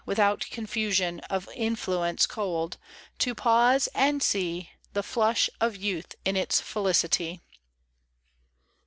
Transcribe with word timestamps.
Without 0.03 0.47
confusion 0.49 1.19
Of 1.29 1.47
influence 1.53 2.25
cold, 2.25 2.79
To 3.19 3.35
pause 3.35 3.87
and 3.93 4.23
see 4.23 4.71
The 4.93 5.03
flush 5.03 5.47
of 5.59 5.75
youth 5.75 6.15
in 6.25 6.35
its 6.35 6.59
felicity. 6.59 7.39